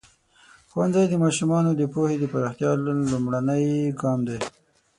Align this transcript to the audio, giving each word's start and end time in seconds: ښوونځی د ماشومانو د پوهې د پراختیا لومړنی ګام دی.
ښوونځی 0.69 1.05
د 1.09 1.13
ماشومانو 1.23 1.69
د 1.75 1.81
پوهې 1.93 2.15
د 2.19 2.25
پراختیا 2.33 2.71
لومړنی 3.11 3.63
ګام 4.01 4.19
دی. 4.27 4.39